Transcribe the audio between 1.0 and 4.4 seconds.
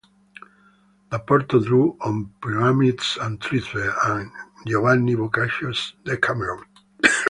Da Porto drew on "Pyramus and Thisbe" and